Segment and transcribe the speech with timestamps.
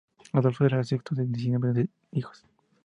[0.33, 2.43] Adolfo era el sexto de diecinueve hijos.